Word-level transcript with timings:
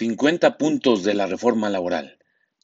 50 0.00 0.56
puntos 0.56 1.04
de 1.04 1.12
la 1.12 1.26
reforma 1.26 1.68
laboral. 1.68 2.16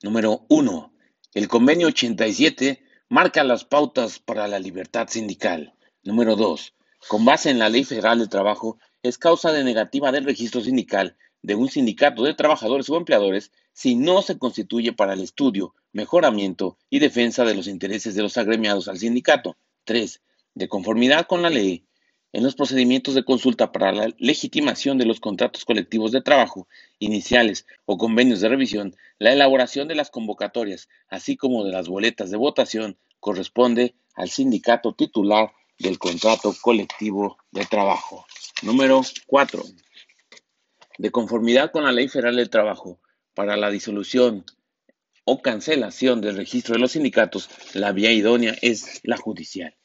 Número 0.03 0.47
1. 0.49 0.95
El 1.35 1.49
convenio 1.49 1.89
87 1.89 2.83
marca 3.11 3.45
las 3.45 3.67
pautas 3.67 4.19
para 4.21 4.49
la 4.49 4.59
libertad 4.59 5.09
sindical. 5.09 5.75
Número 6.03 6.35
2. 6.35 6.73
Con 7.09 7.27
base 7.27 7.51
en 7.51 7.59
la 7.59 7.69
Ley 7.69 7.85
Federal 7.85 8.21
de 8.21 8.27
Trabajo, 8.27 8.79
es 9.03 9.19
causa 9.19 9.53
de 9.53 9.65
negativa 9.65 10.13
del 10.13 10.25
registro 10.25 10.63
sindical 10.63 11.19
de 11.43 11.55
un 11.57 11.69
sindicato 11.69 12.23
de 12.23 12.33
trabajadores 12.33 12.89
o 12.89 12.97
empleadores 12.97 13.53
si 13.75 13.97
no 13.97 14.23
se 14.23 14.39
constituye 14.39 14.95
para 14.95 15.13
el 15.13 15.21
estudio, 15.21 15.75
mejoramiento 15.93 16.79
y 16.89 17.01
defensa 17.01 17.45
de 17.45 17.55
los 17.55 17.67
intereses 17.67 18.15
de 18.15 18.23
los 18.23 18.39
agremiados 18.39 18.89
al 18.89 18.97
sindicato. 18.97 19.59
3. 19.85 20.23
De 20.55 20.69
conformidad 20.69 21.27
con 21.27 21.43
la 21.43 21.51
ley, 21.51 21.85
en 22.33 22.43
los 22.43 22.55
procedimientos 22.55 23.15
de 23.15 23.25
consulta 23.25 23.73
para 23.73 23.93
la 23.93 24.15
legitimación 24.19 24.99
de 24.99 25.07
los 25.07 25.21
contratos 25.21 25.65
colectivos 25.65 26.13
de 26.13 26.23
trabajo 26.23 26.69
iniciales 26.99 27.67
o 27.85 27.97
convenios 27.97 28.41
de 28.41 28.49
revisión, 28.49 28.97
la 29.19 29.33
elaboración 29.33 29.89
de 29.89 29.95
las 29.95 30.11
convocatorias, 30.11 30.89
así 31.09 31.37
como 31.37 31.65
de 31.65 31.73
las 31.73 31.89
boletas 31.89 32.31
de 32.31 32.37
votación, 32.37 32.99
corresponde 33.21 33.95
al 34.15 34.29
sindicato 34.29 34.95
titular 34.95 35.53
del 35.79 35.99
contrato 35.99 36.55
colectivo 36.61 37.39
de 37.51 37.65
trabajo. 37.67 38.27
Número 38.63 39.03
4. 39.27 39.63
De 40.99 41.11
conformidad 41.11 41.71
con 41.71 41.85
la 41.85 41.93
Ley 41.93 42.09
Federal 42.09 42.37
del 42.37 42.51
Trabajo, 42.51 43.01
para 43.35 43.57
la 43.57 43.71
disolución 43.71 44.45
o 45.25 45.43
cancelación 45.43 46.21
del 46.21 46.37
registro 46.37 46.75
de 46.75 46.81
los 46.81 46.93
sindicatos, 46.93 47.51
la 47.75 47.93
vía 47.93 48.13
idónea 48.13 48.57
es 48.63 49.01
la 49.05 49.17
judicial. 49.17 49.77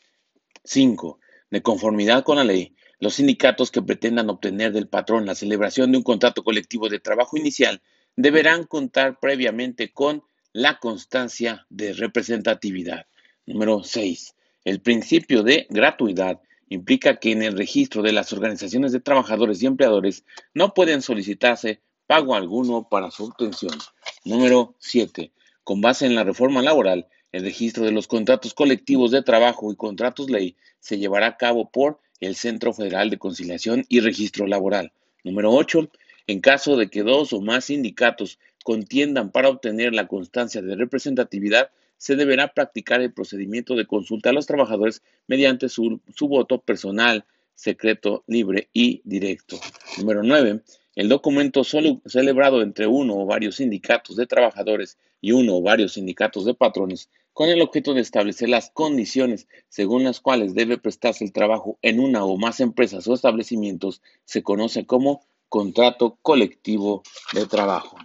5. 0.63 1.19
De 1.51 1.61
conformidad 1.61 2.23
con 2.23 2.37
la 2.37 2.45
ley, 2.45 2.75
los 2.99 3.15
sindicatos 3.15 3.71
que 3.71 3.81
pretendan 3.81 4.29
obtener 4.29 4.71
del 4.71 4.87
patrón 4.87 5.25
la 5.25 5.35
celebración 5.35 5.91
de 5.91 5.97
un 5.97 6.03
contrato 6.03 6.43
colectivo 6.43 6.87
de 6.87 6.99
trabajo 6.99 7.37
inicial 7.37 7.81
deberán 8.15 8.63
contar 8.63 9.19
previamente 9.19 9.91
con 9.91 10.23
la 10.53 10.79
constancia 10.79 11.65
de 11.69 11.93
representatividad. 11.93 13.05
Número 13.45 13.83
6. 13.83 14.35
El 14.63 14.81
principio 14.81 15.43
de 15.43 15.67
gratuidad 15.69 16.41
implica 16.69 17.17
que 17.17 17.31
en 17.31 17.43
el 17.43 17.57
registro 17.57 18.01
de 18.01 18.13
las 18.13 18.31
organizaciones 18.31 18.93
de 18.93 19.01
trabajadores 19.01 19.61
y 19.61 19.65
empleadores 19.65 20.23
no 20.53 20.73
pueden 20.73 21.01
solicitarse 21.01 21.81
pago 22.07 22.33
alguno 22.33 22.87
para 22.89 23.11
su 23.11 23.25
obtención. 23.25 23.77
Número 24.23 24.75
7. 24.79 25.33
Con 25.65 25.81
base 25.81 26.05
en 26.05 26.15
la 26.15 26.23
reforma 26.23 26.61
laboral, 26.61 27.07
el 27.31 27.43
registro 27.43 27.85
de 27.85 27.91
los 27.91 28.07
contratos 28.07 28.53
colectivos 28.53 29.11
de 29.11 29.23
trabajo 29.23 29.71
y 29.71 29.75
contratos 29.75 30.29
ley 30.29 30.55
se 30.79 30.97
llevará 30.97 31.27
a 31.27 31.37
cabo 31.37 31.69
por 31.69 31.99
el 32.19 32.35
Centro 32.35 32.73
Federal 32.73 33.09
de 33.09 33.17
Conciliación 33.17 33.85
y 33.89 33.99
Registro 33.99 34.47
Laboral. 34.47 34.91
Número 35.23 35.51
8. 35.51 35.89
En 36.27 36.39
caso 36.39 36.77
de 36.77 36.89
que 36.89 37.03
dos 37.03 37.33
o 37.33 37.41
más 37.41 37.65
sindicatos 37.65 38.39
contiendan 38.63 39.31
para 39.31 39.49
obtener 39.49 39.93
la 39.93 40.07
constancia 40.07 40.61
de 40.61 40.75
representatividad, 40.75 41.71
se 41.97 42.15
deberá 42.15 42.53
practicar 42.53 43.01
el 43.01 43.13
procedimiento 43.13 43.75
de 43.75 43.85
consulta 43.85 44.29
a 44.29 44.33
los 44.33 44.45
trabajadores 44.45 45.01
mediante 45.27 45.69
su, 45.69 45.99
su 46.15 46.27
voto 46.27 46.59
personal, 46.59 47.25
secreto, 47.55 48.23
libre 48.27 48.69
y 48.73 49.01
directo. 49.03 49.59
Número 49.97 50.23
9. 50.23 50.61
El 50.95 51.09
documento 51.09 51.63
solo 51.63 52.01
celebrado 52.05 52.61
entre 52.61 52.87
uno 52.87 53.17
o 53.17 53.25
varios 53.25 53.55
sindicatos 53.55 54.15
de 54.15 54.27
trabajadores 54.27 54.97
y 55.21 55.31
uno 55.31 55.57
o 55.57 55.61
varios 55.61 55.93
sindicatos 55.93 56.45
de 56.45 56.53
patrones 56.53 57.09
con 57.33 57.49
el 57.49 57.61
objeto 57.61 57.93
de 57.93 58.01
establecer 58.01 58.49
las 58.49 58.69
condiciones 58.71 59.47
según 59.69 60.03
las 60.03 60.19
cuales 60.19 60.53
debe 60.53 60.77
prestarse 60.77 61.23
el 61.23 61.31
trabajo 61.31 61.77
en 61.81 61.99
una 61.99 62.25
o 62.25 62.37
más 62.37 62.59
empresas 62.59 63.07
o 63.07 63.13
establecimientos, 63.13 64.01
se 64.25 64.43
conoce 64.43 64.85
como 64.85 65.21
contrato 65.49 66.17
colectivo 66.21 67.03
de 67.33 67.45
trabajo. 67.45 67.97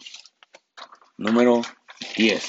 Número 1.19 1.63
10. 2.17 2.43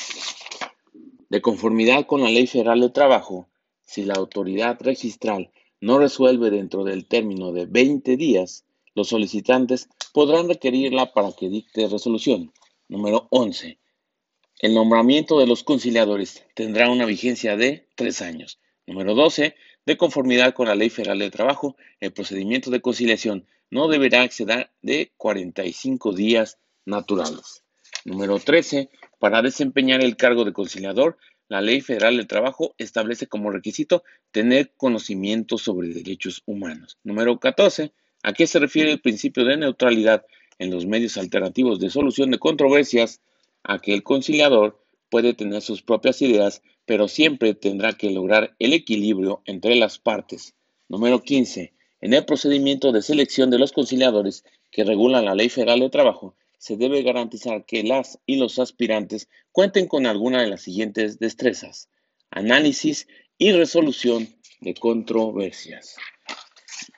De 1.29 1.41
conformidad 1.41 2.05
con 2.05 2.21
la 2.21 2.29
Ley 2.29 2.47
Federal 2.47 2.81
de 2.81 2.89
Trabajo, 2.89 3.47
si 3.83 4.03
la 4.03 4.15
autoridad 4.15 4.77
registral 4.81 5.51
no 5.79 5.99
resuelve 5.99 6.49
dentro 6.49 6.83
del 6.83 7.05
término 7.05 7.51
de 7.51 7.65
20 7.65 8.17
días, 8.17 8.65
los 8.95 9.09
solicitantes 9.09 9.89
podrán 10.13 10.47
requerirla 10.47 11.13
para 11.13 11.31
que 11.31 11.49
dicte 11.49 11.87
resolución. 11.87 12.51
Número 12.87 13.27
11. 13.29 13.77
El 14.59 14.73
nombramiento 14.73 15.39
de 15.39 15.45
los 15.45 15.63
conciliadores 15.63 16.43
tendrá 16.55 16.89
una 16.89 17.05
vigencia 17.05 17.55
de 17.55 17.85
tres 17.93 18.23
años. 18.23 18.59
Número 18.87 19.13
12. 19.13 19.55
De 19.85 19.97
conformidad 19.97 20.55
con 20.55 20.67
la 20.67 20.73
Ley 20.73 20.89
Federal 20.89 21.19
de 21.19 21.29
Trabajo, 21.29 21.77
el 21.99 22.11
procedimiento 22.11 22.71
de 22.71 22.81
conciliación 22.81 23.45
no 23.69 23.87
deberá 23.87 24.23
exceder 24.23 24.71
de 24.81 25.11
45 25.17 26.11
días 26.13 26.57
naturales. 26.85 27.63
Número 28.03 28.39
13. 28.39 28.89
Para 29.19 29.43
desempeñar 29.43 30.01
el 30.03 30.17
cargo 30.17 30.43
de 30.43 30.53
conciliador, 30.53 31.19
la 31.49 31.61
Ley 31.61 31.81
Federal 31.81 32.17
del 32.17 32.25
Trabajo 32.25 32.73
establece 32.79 33.27
como 33.27 33.51
requisito 33.51 34.03
tener 34.31 34.73
conocimiento 34.75 35.59
sobre 35.59 35.89
derechos 35.89 36.41
humanos. 36.47 36.97
Número 37.03 37.39
14. 37.39 37.93
¿A 38.23 38.33
qué 38.33 38.47
se 38.47 38.57
refiere 38.57 38.91
el 38.91 39.01
principio 39.01 39.45
de 39.45 39.57
neutralidad 39.57 40.25
en 40.57 40.71
los 40.71 40.87
medios 40.87 41.15
alternativos 41.17 41.79
de 41.79 41.91
solución 41.91 42.31
de 42.31 42.39
controversias? 42.39 43.21
A 43.67 43.79
que 43.79 43.93
el 43.93 44.01
conciliador 44.01 44.81
puede 45.09 45.33
tener 45.33 45.61
sus 45.61 45.83
propias 45.83 46.21
ideas, 46.21 46.63
pero 46.85 47.07
siempre 47.07 47.53
tendrá 47.53 47.93
que 47.93 48.09
lograr 48.09 48.55
el 48.59 48.73
equilibrio 48.73 49.41
entre 49.45 49.75
las 49.75 49.99
partes. 49.99 50.55
Número 50.87 51.21
15. 51.21 51.73
En 51.99 52.13
el 52.13 52.25
procedimiento 52.25 52.93
de 52.93 53.01
selección 53.01 53.49
de 53.49 53.59
los 53.59 53.73
conciliadores 53.73 54.45
que 54.71 54.85
regula 54.85 55.21
la 55.21 55.35
Ley 55.35 55.49
Federal 55.49 55.81
de 55.81 55.89
Trabajo, 55.89 56.35
se 56.57 56.77
debe 56.77 57.03
garantizar 57.03 57.65
que 57.65 57.83
las 57.83 58.19
y 58.25 58.37
los 58.37 58.57
aspirantes 58.57 59.29
cuenten 59.51 59.87
con 59.87 60.05
alguna 60.05 60.41
de 60.41 60.47
las 60.47 60.61
siguientes 60.61 61.19
destrezas. 61.19 61.89
Análisis 62.31 63.07
y 63.37 63.51
resolución 63.51 64.29
de 64.61 64.73
controversias. 64.75 65.97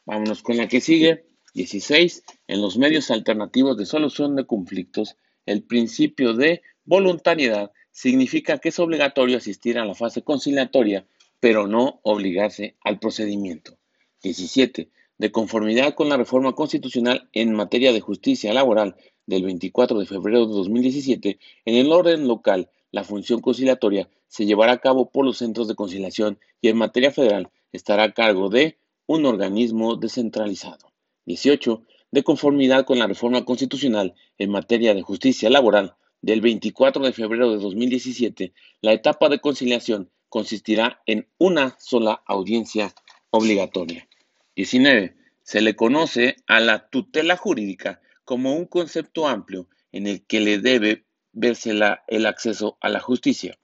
Vámonos 0.05 0.43
con 0.43 0.57
la 0.57 0.67
que 0.67 0.81
sigue. 0.81 1.25
16. 1.55 2.23
En 2.47 2.61
los 2.61 2.77
medios 2.77 3.09
alternativos 3.09 3.75
de 3.75 3.87
solución 3.87 4.35
de 4.35 4.45
conflictos 4.45 5.17
el 5.49 5.63
principio 5.63 6.33
de 6.33 6.61
voluntariedad 6.85 7.71
significa 7.91 8.59
que 8.59 8.69
es 8.69 8.77
obligatorio 8.77 9.37
asistir 9.37 9.79
a 9.79 9.85
la 9.85 9.95
fase 9.95 10.21
conciliatoria, 10.21 11.07
pero 11.39 11.65
no 11.65 11.99
obligarse 12.03 12.75
al 12.83 12.99
procedimiento. 12.99 13.75
17. 14.21 14.91
De 15.17 15.31
conformidad 15.31 15.95
con 15.95 16.07
la 16.07 16.17
reforma 16.17 16.53
constitucional 16.53 17.29
en 17.33 17.55
materia 17.55 17.91
de 17.91 17.99
justicia 17.99 18.53
laboral 18.53 18.95
del 19.25 19.43
24 19.43 19.97
de 19.97 20.05
febrero 20.05 20.45
de 20.45 20.53
2017, 20.53 21.39
en 21.65 21.75
el 21.75 21.91
orden 21.91 22.27
local, 22.27 22.69
la 22.91 23.03
función 23.03 23.41
conciliatoria 23.41 24.07
se 24.27 24.45
llevará 24.45 24.73
a 24.73 24.79
cabo 24.79 25.09
por 25.09 25.25
los 25.25 25.39
centros 25.39 25.67
de 25.67 25.75
conciliación 25.75 26.37
y 26.61 26.67
en 26.67 26.77
materia 26.77 27.11
federal 27.11 27.49
estará 27.71 28.03
a 28.03 28.13
cargo 28.13 28.49
de 28.49 28.77
un 29.07 29.25
organismo 29.25 29.95
descentralizado. 29.95 30.91
18 31.25 31.81
de 32.11 32.23
conformidad 32.23 32.85
con 32.85 32.99
la 32.99 33.07
reforma 33.07 33.45
constitucional 33.45 34.15
en 34.37 34.49
materia 34.49 34.93
de 34.93 35.01
justicia 35.01 35.49
laboral 35.49 35.95
del 36.21 36.41
24 36.41 37.03
de 37.05 37.13
febrero 37.13 37.51
de 37.51 37.57
2017, 37.57 38.53
la 38.81 38.93
etapa 38.93 39.29
de 39.29 39.39
conciliación 39.39 40.09
consistirá 40.27 41.01
en 41.05 41.27
una 41.37 41.77
sola 41.79 42.21
audiencia 42.25 42.93
obligatoria. 43.31 44.07
19. 44.55 45.15
Se 45.43 45.61
le 45.61 45.75
conoce 45.75 46.35
a 46.47 46.59
la 46.59 46.89
tutela 46.89 47.37
jurídica 47.37 48.01
como 48.25 48.55
un 48.55 48.65
concepto 48.65 49.27
amplio 49.27 49.67
en 49.91 50.05
el 50.07 50.25
que 50.25 50.39
le 50.39 50.59
debe 50.59 51.05
verse 51.31 51.71
el 52.07 52.25
acceso 52.25 52.77
a 52.81 52.89
la 52.89 52.99
justicia. 52.99 53.57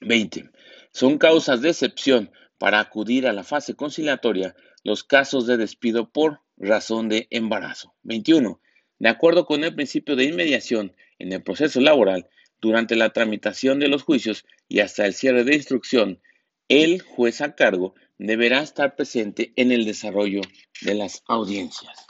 20. 0.00 0.50
Son 0.92 1.18
causas 1.18 1.60
de 1.60 1.70
excepción 1.70 2.30
para 2.58 2.80
acudir 2.80 3.26
a 3.26 3.32
la 3.32 3.42
fase 3.42 3.74
conciliatoria 3.74 4.54
los 4.82 5.04
casos 5.04 5.46
de 5.46 5.56
despido 5.56 6.10
por 6.10 6.40
razón 6.56 7.08
de 7.08 7.26
embarazo. 7.30 7.94
21. 8.02 8.60
De 8.98 9.08
acuerdo 9.08 9.46
con 9.46 9.64
el 9.64 9.74
principio 9.74 10.16
de 10.16 10.24
inmediación 10.24 10.94
en 11.18 11.32
el 11.32 11.42
proceso 11.42 11.80
laboral, 11.80 12.28
durante 12.60 12.96
la 12.96 13.10
tramitación 13.10 13.78
de 13.78 13.88
los 13.88 14.02
juicios 14.02 14.44
y 14.68 14.80
hasta 14.80 15.06
el 15.06 15.14
cierre 15.14 15.44
de 15.44 15.56
instrucción, 15.56 16.20
el 16.68 17.00
juez 17.00 17.40
a 17.40 17.54
cargo 17.54 17.94
deberá 18.18 18.60
estar 18.60 18.96
presente 18.96 19.52
en 19.56 19.72
el 19.72 19.84
desarrollo 19.84 20.42
de 20.82 20.94
las 20.94 21.22
audiencias. 21.26 22.06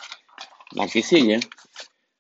La 0.72 0.88
que 0.88 1.02
sigue, 1.02 1.40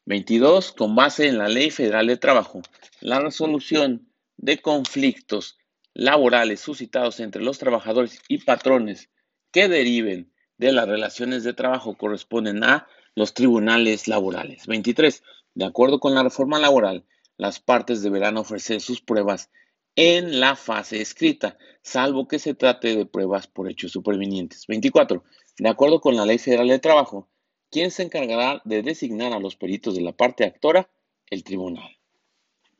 22, 0.06 0.72
con 0.72 0.94
base 0.94 1.26
en 1.26 1.38
la 1.38 1.48
Ley 1.48 1.70
Federal 1.70 2.06
de 2.06 2.16
Trabajo, 2.16 2.62
la 3.00 3.20
resolución 3.20 4.08
de 4.36 4.58
conflictos 4.58 5.58
laborales 5.92 6.60
suscitados 6.60 7.20
entre 7.20 7.42
los 7.42 7.58
trabajadores 7.58 8.22
y 8.28 8.38
patrones 8.38 9.10
que 9.50 9.68
deriven 9.68 10.32
de 10.60 10.72
las 10.72 10.86
relaciones 10.86 11.42
de 11.42 11.54
trabajo 11.54 11.96
corresponden 11.96 12.62
a 12.64 12.86
los 13.14 13.32
tribunales 13.32 14.08
laborales. 14.08 14.66
23. 14.66 15.22
De 15.54 15.64
acuerdo 15.64 16.00
con 16.00 16.14
la 16.14 16.22
reforma 16.22 16.58
laboral, 16.58 17.06
las 17.38 17.60
partes 17.60 18.02
deberán 18.02 18.36
ofrecer 18.36 18.82
sus 18.82 19.00
pruebas 19.00 19.50
en 19.96 20.38
la 20.38 20.56
fase 20.56 21.00
escrita, 21.00 21.56
salvo 21.80 22.28
que 22.28 22.38
se 22.38 22.52
trate 22.52 22.94
de 22.94 23.06
pruebas 23.06 23.46
por 23.46 23.70
hechos 23.70 23.92
supervinientes. 23.92 24.66
24. 24.66 25.24
De 25.58 25.68
acuerdo 25.70 26.02
con 26.02 26.14
la 26.14 26.26
Ley 26.26 26.36
Federal 26.36 26.68
de 26.68 26.78
Trabajo, 26.78 27.30
¿quién 27.70 27.90
se 27.90 28.02
encargará 28.02 28.60
de 28.66 28.82
designar 28.82 29.32
a 29.32 29.40
los 29.40 29.56
peritos 29.56 29.94
de 29.94 30.02
la 30.02 30.12
parte 30.12 30.44
actora? 30.44 30.90
el 31.30 31.42
tribunal. 31.42 31.96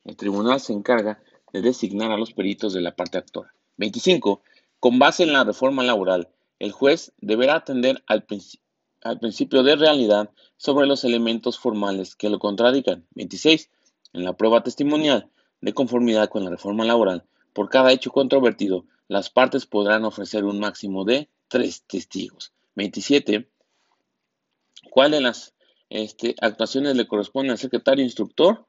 El 0.04 0.16
tribunal 0.16 0.60
se 0.60 0.72
encarga 0.72 1.22
de 1.52 1.62
designar 1.62 2.10
a 2.10 2.18
los 2.18 2.32
peritos 2.34 2.74
de 2.74 2.80
la 2.80 2.94
parte 2.94 3.16
actora. 3.16 3.54
25. 3.78 4.42
Con 4.80 4.98
base 4.98 5.22
en 5.22 5.32
la 5.32 5.44
reforma 5.44 5.82
laboral, 5.82 6.28
el 6.60 6.72
juez 6.72 7.12
deberá 7.20 7.56
atender 7.56 8.04
al, 8.06 8.24
principio 8.24 9.62
de 9.62 9.76
realidad 9.76 10.30
sobre 10.58 10.86
los 10.86 11.04
elementos 11.04 11.58
formales 11.58 12.14
que 12.14 12.28
lo 12.28 12.38
contradican. 12.38 13.06
26. 13.14 13.70
En 14.12 14.24
la 14.24 14.34
prueba 14.34 14.62
testimonial, 14.62 15.30
de 15.62 15.72
conformidad 15.72 16.28
con 16.28 16.44
la 16.44 16.50
reforma 16.50 16.84
laboral, 16.84 17.24
por 17.54 17.70
cada 17.70 17.92
hecho 17.92 18.12
controvertido, 18.12 18.84
las 19.08 19.30
partes 19.30 19.66
podrán 19.66 20.04
ofrecer 20.04 20.44
un 20.44 20.60
máximo 20.60 21.04
de 21.04 21.30
tres 21.48 21.82
testigos. 21.86 22.52
27. 22.76 23.48
¿Cuál 24.90 25.12
de 25.12 25.22
las 25.22 25.54
este, 25.88 26.36
actuaciones 26.42 26.94
le 26.94 27.08
corresponde 27.08 27.52
al 27.52 27.58
secretario 27.58 28.04
instructor? 28.04 28.66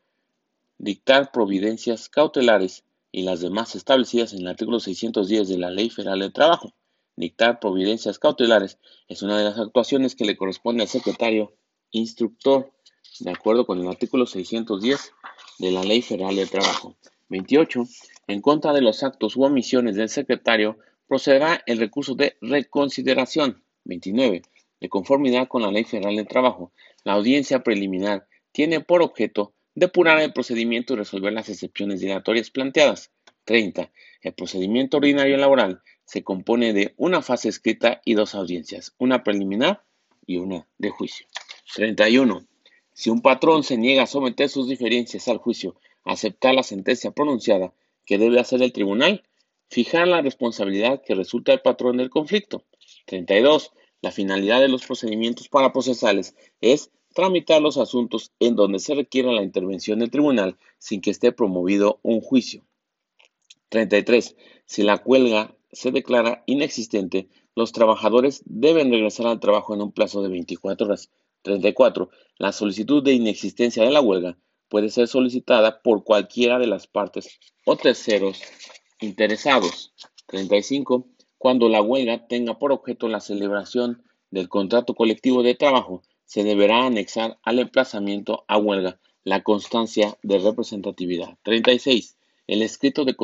Dictar 0.77 1.31
providencias 1.31 2.07
cautelares 2.07 2.85
y 3.11 3.23
las 3.23 3.41
demás 3.41 3.75
establecidas 3.75 4.31
en 4.31 4.39
el 4.39 4.47
artículo 4.47 4.79
610 4.79 5.49
de 5.49 5.57
la 5.57 5.71
Ley 5.71 5.89
Federal 5.89 6.19
de 6.19 6.29
Trabajo. 6.29 6.73
Dictar 7.21 7.59
providencias 7.59 8.17
cautelares 8.17 8.79
es 9.07 9.21
una 9.21 9.37
de 9.37 9.43
las 9.43 9.59
actuaciones 9.59 10.15
que 10.15 10.25
le 10.25 10.35
corresponde 10.35 10.81
al 10.81 10.89
secretario 10.89 11.53
instructor, 11.91 12.71
de 13.19 13.29
acuerdo 13.29 13.67
con 13.67 13.79
el 13.79 13.87
artículo 13.87 14.25
610 14.25 15.11
de 15.59 15.69
la 15.69 15.83
Ley 15.83 16.01
Federal 16.01 16.35
de 16.35 16.47
Trabajo. 16.47 16.95
28. 17.29 17.85
En 18.25 18.41
contra 18.41 18.73
de 18.73 18.81
los 18.81 19.03
actos 19.03 19.35
u 19.35 19.43
omisiones 19.43 19.97
del 19.97 20.09
secretario, 20.09 20.79
procederá 21.07 21.61
el 21.67 21.77
recurso 21.77 22.15
de 22.15 22.37
reconsideración. 22.41 23.61
29. 23.83 24.41
De 24.79 24.89
conformidad 24.89 25.47
con 25.47 25.61
la 25.61 25.71
Ley 25.71 25.83
Federal 25.83 26.15
de 26.15 26.25
Trabajo, 26.25 26.71
la 27.03 27.13
audiencia 27.13 27.61
preliminar 27.61 28.25
tiene 28.51 28.79
por 28.79 29.03
objeto 29.03 29.53
depurar 29.75 30.19
el 30.21 30.33
procedimiento 30.33 30.95
y 30.95 30.97
resolver 30.97 31.33
las 31.33 31.49
excepciones 31.49 31.99
dilatorias 32.01 32.49
planteadas. 32.49 33.11
30. 33.45 33.91
El 34.23 34.33
procedimiento 34.33 34.97
ordinario 34.97 35.37
laboral 35.37 35.83
se 36.11 36.23
compone 36.23 36.73
de 36.73 36.93
una 36.97 37.21
fase 37.21 37.47
escrita 37.47 38.01
y 38.03 38.15
dos 38.15 38.35
audiencias, 38.35 38.93
una 38.97 39.23
preliminar 39.23 39.81
y 40.27 40.39
una 40.39 40.67
de 40.77 40.89
juicio. 40.89 41.25
31. 41.73 42.45
Si 42.91 43.09
un 43.09 43.21
patrón 43.21 43.63
se 43.63 43.77
niega 43.77 44.03
a 44.03 44.07
someter 44.07 44.49
sus 44.49 44.67
diferencias 44.67 45.29
al 45.29 45.37
juicio, 45.37 45.77
aceptar 46.03 46.53
la 46.53 46.63
sentencia 46.63 47.11
pronunciada, 47.11 47.73
¿qué 48.05 48.17
debe 48.17 48.41
hacer 48.41 48.61
el 48.61 48.73
tribunal? 48.73 49.23
Fijar 49.69 50.05
la 50.05 50.21
responsabilidad 50.21 51.01
que 51.01 51.15
resulta 51.15 51.53
del 51.53 51.61
patrón 51.61 51.95
del 51.95 52.09
conflicto. 52.09 52.65
32. 53.05 53.71
La 54.01 54.11
finalidad 54.11 54.59
de 54.59 54.67
los 54.67 54.85
procedimientos 54.85 55.47
paraprocesales 55.47 56.35
es 56.59 56.91
tramitar 57.13 57.61
los 57.61 57.77
asuntos 57.77 58.33
en 58.41 58.57
donde 58.57 58.79
se 58.79 58.95
requiera 58.95 59.31
la 59.31 59.43
intervención 59.43 59.99
del 59.99 60.11
tribunal 60.11 60.57
sin 60.77 60.99
que 60.99 61.11
esté 61.11 61.31
promovido 61.31 62.01
un 62.03 62.19
juicio. 62.19 62.65
33. 63.69 64.35
Si 64.65 64.83
la 64.83 65.01
huelga 65.05 65.55
se 65.71 65.91
declara 65.91 66.43
inexistente, 66.45 67.29
los 67.55 67.71
trabajadores 67.71 68.43
deben 68.45 68.91
regresar 68.91 69.27
al 69.27 69.39
trabajo 69.39 69.73
en 69.73 69.81
un 69.81 69.91
plazo 69.91 70.21
de 70.21 70.29
24 70.29 70.87
horas. 70.87 71.09
34. 71.43 72.09
La 72.37 72.51
solicitud 72.51 73.03
de 73.03 73.13
inexistencia 73.13 73.83
de 73.83 73.91
la 73.91 74.01
huelga 74.01 74.37
puede 74.69 74.89
ser 74.89 75.07
solicitada 75.07 75.81
por 75.81 76.03
cualquiera 76.03 76.59
de 76.59 76.67
las 76.67 76.87
partes 76.87 77.39
o 77.65 77.75
terceros 77.75 78.41
interesados. 78.99 79.93
35. 80.27 81.07
Cuando 81.37 81.67
la 81.67 81.81
huelga 81.81 82.27
tenga 82.27 82.59
por 82.59 82.71
objeto 82.71 83.07
la 83.07 83.19
celebración 83.19 84.03
del 84.29 84.47
contrato 84.47 84.93
colectivo 84.93 85.43
de 85.43 85.55
trabajo, 85.55 86.03
se 86.25 86.43
deberá 86.43 86.85
anexar 86.85 87.39
al 87.43 87.59
emplazamiento 87.59 88.45
a 88.47 88.57
huelga 88.57 88.99
la 89.23 89.43
constancia 89.43 90.17
de 90.23 90.39
representatividad. 90.39 91.37
36. 91.43 92.17
El 92.47 92.61
escrito 92.61 93.05
de, 93.05 93.15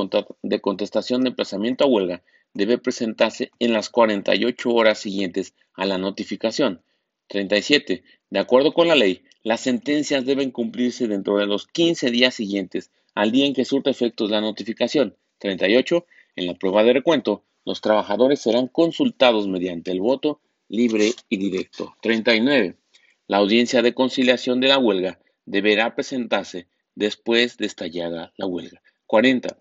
de 0.42 0.62
contestación 0.62 1.24
de 1.24 1.30
emplazamiento 1.30 1.86
a 1.86 1.88
huelga 1.88 2.24
debe 2.58 2.80
presentarse 2.80 3.52
en 3.60 3.72
las 3.72 3.90
48 3.90 4.72
horas 4.72 4.98
siguientes 4.98 5.54
a 5.76 5.86
la 5.86 6.00
notificación. 6.00 6.82
37. 7.28 8.04
De 8.32 8.40
acuerdo 8.40 8.74
con 8.74 8.88
la 8.88 8.96
ley, 8.96 9.22
las 9.44 9.62
sentencias 9.62 10.26
deben 10.26 10.50
cumplirse 10.50 11.08
dentro 11.08 11.38
de 11.38 11.46
los 11.46 11.68
15 11.68 12.10
días 12.10 12.34
siguientes 12.34 12.90
al 13.14 13.32
día 13.32 13.46
en 13.46 13.54
que 13.54 13.64
surta 13.64 13.92
efectos 13.92 14.32
la 14.32 14.42
notificación. 14.42 15.16
38. 15.38 16.04
En 16.36 16.48
la 16.48 16.56
prueba 16.56 16.84
de 16.84 16.94
recuento, 16.94 17.44
los 17.64 17.80
trabajadores 17.80 18.42
serán 18.42 18.68
consultados 18.68 19.48
mediante 19.48 19.92
el 19.92 20.02
voto 20.02 20.42
libre 20.68 21.12
y 21.30 21.38
directo. 21.38 21.96
39. 22.02 22.76
La 23.28 23.38
audiencia 23.38 23.84
de 23.84 23.94
conciliación 23.94 24.60
de 24.62 24.70
la 24.70 24.80
huelga 24.80 25.20
deberá 25.46 25.94
presentarse 25.94 26.68
después 26.96 27.58
de 27.58 27.68
estallada 27.68 28.34
la 28.36 28.48
huelga. 28.48 28.82
40. 29.06 29.60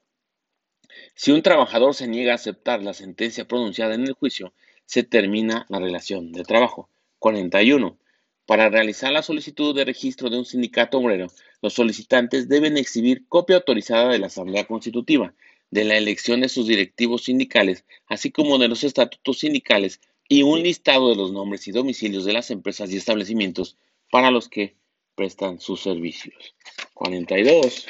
Si 1.14 1.32
un 1.32 1.43
trabajador 1.43 1.94
se 1.94 2.08
niega 2.08 2.32
a 2.32 2.37
aceptar 2.37 2.82
la 2.82 2.94
sentencia 2.94 3.46
pronunciada 3.46 3.94
en 3.94 4.02
el 4.02 4.12
juicio, 4.12 4.52
se 4.84 5.02
termina 5.02 5.66
la 5.69 5.81
relación 5.81 6.32
de 6.32 6.44
trabajo. 6.44 6.88
41. 7.19 7.98
Para 8.46 8.69
realizar 8.69 9.12
la 9.12 9.22
solicitud 9.22 9.75
de 9.75 9.84
registro 9.84 10.31
de 10.31 10.38
un 10.38 10.44
sindicato 10.44 10.98
obrero, 10.98 11.26
los 11.62 11.75
solicitantes 11.75 12.48
deben 12.48 12.76
exhibir 12.76 13.26
copia 13.28 13.56
autorizada 13.56 14.10
de 14.10 14.20
la 14.20 14.28
Asamblea 14.28 14.66
Constitutiva, 14.66 15.34
de 15.70 15.84
la 15.84 15.96
elección 15.96 16.40
de 16.40 16.48
sus 16.48 16.69
directivos 16.69 17.25
sindicales, 17.25 17.84
así 18.06 18.31
como 18.31 18.58
de 18.58 18.69
los 18.69 18.84
estatutos 18.84 19.40
sindicales 19.40 20.00
y 20.28 20.43
un 20.43 20.62
listado 20.62 21.08
de 21.10 21.16
los 21.16 21.32
nombres 21.32 21.66
y 21.66 21.72
domicilios 21.72 22.25
de 22.25 22.32
las 22.32 22.50
empresas 22.50 22.93
y 22.93 22.96
establecimientos 22.96 23.76
para 24.10 24.31
los 24.31 24.48
que 24.48 24.76
prestan 25.16 25.58
sus 25.60 25.82
servicios. 25.82 26.54
42. 26.94 27.87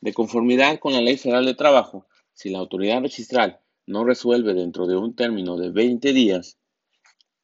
De 0.00 0.12
conformidad 0.14 0.78
con 0.78 0.92
la 0.92 1.00
Ley 1.00 1.16
Federal 1.16 1.44
de 1.44 1.54
Trabajo, 1.54 2.06
si 2.32 2.48
la 2.48 2.58
autoridad 2.58 3.02
registral 3.02 3.60
no 3.86 4.04
resuelve 4.04 4.54
dentro 4.54 4.86
de 4.86 4.96
un 4.96 5.14
término 5.14 5.56
de 5.56 5.70
20 5.70 6.12
días 6.12 6.58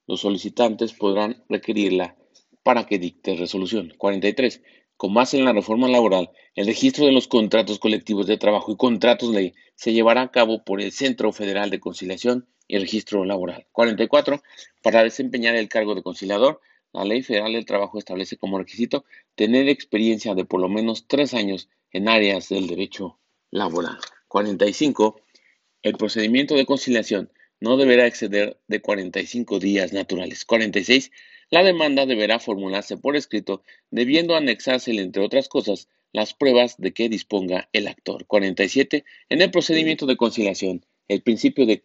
los 0.07 0.21
solicitantes 0.21 0.93
podrán 0.93 1.45
requerirla 1.49 2.17
para 2.63 2.87
que 2.87 2.99
dicte 2.99 3.35
resolución. 3.35 3.93
43. 3.99 4.63
Con 4.97 5.13
base 5.13 5.37
en 5.37 5.45
la 5.45 5.53
reforma 5.53 5.89
laboral, 5.89 6.31
el 6.55 6.67
registro 6.67 7.05
de 7.05 7.13
los 7.13 7.29
contratos 7.29 7.79
colectivos 7.79 8.27
de 8.27 8.39
trabajo 8.39 8.73
y 8.73 8.77
contratos 8.77 9.31
ley 9.31 9.53
se 9.75 9.93
llevará 9.93 10.23
a 10.23 10.31
cabo 10.31 10.65
por 10.65 10.81
el 10.81 10.93
Centro 10.93 11.33
Federal 11.33 11.71
de 11.71 11.81
Conciliación 11.81 12.49
y 12.67 12.79
Registro 12.79 13.25
Laboral. 13.25 13.67
44. 13.73 14.43
Para 14.83 15.03
desempeñar 15.03 15.57
el 15.57 15.69
cargo 15.69 15.95
de 15.95 16.03
conciliador, 16.03 16.61
la 16.93 17.05
Ley 17.05 17.23
Federal 17.23 17.53
del 17.53 17.67
Trabajo 17.67 17.99
establece 17.99 18.39
como 18.39 18.59
requisito 18.59 19.05
tener 19.35 19.69
experiencia 19.69 20.35
de 20.35 20.47
por 20.47 20.61
lo 20.61 20.69
menos 20.69 21.07
tres 21.07 21.35
años 21.35 21.69
en 21.97 22.11
áreas 22.11 22.51
del 22.51 22.67
derecho 22.67 23.19
laboral. 23.51 23.97
45. 24.29 25.19
El 25.83 25.95
procedimiento 25.95 26.55
de 26.55 26.67
conciliación 26.67 27.33
no 27.59 27.79
deberá 27.79 28.07
exceder 28.07 28.61
de 28.69 28.83
45 28.83 29.59
días 29.61 29.95
naturales. 29.95 30.45
46. 30.45 31.11
La 31.49 31.63
demanda 31.63 32.05
deberá 32.05 32.39
formularse 32.39 32.99
por 32.99 33.17
escrito, 33.17 33.63
debiendo 33.91 34.37
anexarse, 34.37 34.91
entre 34.91 35.23
otras 35.23 35.49
cosas, 35.49 35.89
las 36.13 36.35
pruebas 36.35 36.77
de 36.77 36.93
que 36.93 37.09
disponga 37.09 37.71
el 37.73 37.89
actor. 37.89 38.27
47. 38.27 39.05
En 39.31 39.41
el 39.41 39.51
procedimiento 39.51 40.05
de 40.05 40.19
conciliación, 40.19 40.85
el 41.09 41.23
principio 41.23 41.65
de 41.65 41.83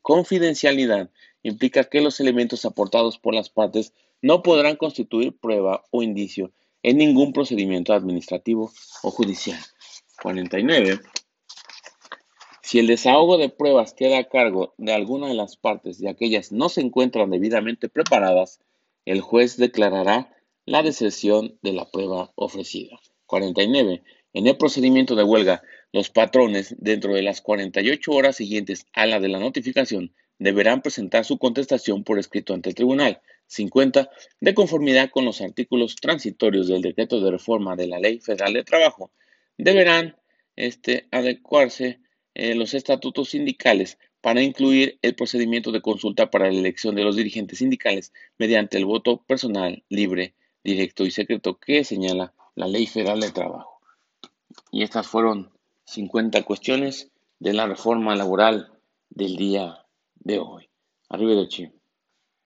confidencialidad 0.00 1.10
implica 1.42 1.84
que 1.84 2.00
los 2.00 2.20
elementos 2.20 2.64
aportados 2.64 3.18
por 3.18 3.34
las 3.34 3.50
partes 3.50 3.92
no 4.22 4.42
podrán 4.42 4.76
constituir 4.76 5.36
prueba 5.36 5.84
o 5.90 6.02
indicio 6.02 6.52
en 6.82 6.98
ningún 6.98 7.32
procedimiento 7.32 7.92
administrativo 7.92 8.72
o 9.02 9.10
judicial. 9.10 9.58
49. 10.22 11.00
Si 12.62 12.78
el 12.78 12.86
desahogo 12.86 13.38
de 13.38 13.48
pruebas 13.48 13.92
queda 13.92 14.18
a 14.18 14.28
cargo 14.28 14.72
de 14.78 14.92
alguna 14.92 15.28
de 15.28 15.34
las 15.34 15.56
partes 15.56 16.00
y 16.00 16.08
aquellas 16.08 16.52
no 16.52 16.68
se 16.68 16.80
encuentran 16.80 17.30
debidamente 17.30 17.88
preparadas, 17.88 18.60
el 19.04 19.20
juez 19.20 19.56
declarará 19.56 20.34
la 20.64 20.82
deserción 20.82 21.58
de 21.62 21.72
la 21.72 21.90
prueba 21.90 22.32
ofrecida. 22.34 22.98
49. 23.26 24.02
En 24.32 24.46
el 24.46 24.56
procedimiento 24.56 25.16
de 25.16 25.24
huelga, 25.24 25.62
los 25.92 26.08
patrones, 26.08 26.74
dentro 26.78 27.14
de 27.14 27.22
las 27.22 27.42
48 27.42 28.10
horas 28.12 28.36
siguientes 28.36 28.86
a 28.94 29.06
la 29.06 29.20
de 29.20 29.28
la 29.28 29.38
notificación, 29.38 30.14
deberán 30.38 30.82
presentar 30.82 31.24
su 31.24 31.38
contestación 31.38 32.04
por 32.04 32.18
escrito 32.18 32.54
ante 32.54 32.70
el 32.70 32.74
tribunal. 32.74 33.20
50. 33.46 34.10
De 34.40 34.54
conformidad 34.54 35.10
con 35.10 35.24
los 35.24 35.40
artículos 35.40 35.96
transitorios 35.96 36.68
del 36.68 36.82
decreto 36.82 37.20
de 37.20 37.30
reforma 37.30 37.76
de 37.76 37.86
la 37.86 37.98
Ley 37.98 38.18
Federal 38.20 38.54
de 38.54 38.64
Trabajo, 38.64 39.12
deberán 39.58 40.16
este, 40.56 41.06
adecuarse 41.10 42.00
eh, 42.34 42.54
los 42.54 42.74
estatutos 42.74 43.30
sindicales 43.30 43.98
para 44.20 44.42
incluir 44.42 44.98
el 45.02 45.14
procedimiento 45.14 45.72
de 45.72 45.82
consulta 45.82 46.30
para 46.30 46.50
la 46.50 46.58
elección 46.58 46.94
de 46.94 47.02
los 47.02 47.16
dirigentes 47.16 47.58
sindicales 47.58 48.12
mediante 48.38 48.78
el 48.78 48.86
voto 48.86 49.22
personal, 49.22 49.82
libre, 49.88 50.34
directo 50.64 51.04
y 51.04 51.10
secreto 51.10 51.58
que 51.58 51.84
señala 51.84 52.32
la 52.54 52.68
Ley 52.68 52.86
Federal 52.86 53.20
de 53.20 53.30
Trabajo. 53.30 53.80
Y 54.70 54.82
estas 54.82 55.06
fueron 55.06 55.50
50 55.86 56.42
cuestiones 56.44 57.10
de 57.38 57.52
la 57.52 57.66
reforma 57.66 58.14
laboral 58.14 58.72
del 59.10 59.36
día 59.36 59.84
de 60.14 60.38
hoy. 60.38 60.68
Arrivederci. 61.08 61.70